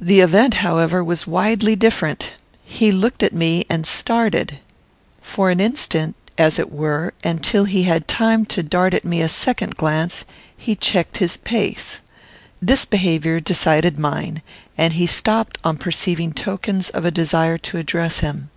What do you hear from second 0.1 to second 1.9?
event, however, was widely